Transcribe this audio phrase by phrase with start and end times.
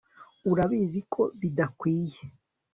[0.51, 2.21] Urabizi ko bidakwiye